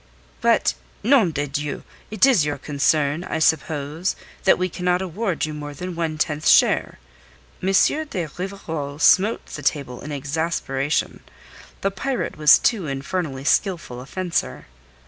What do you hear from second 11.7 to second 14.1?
This pirate was too infernally skillful a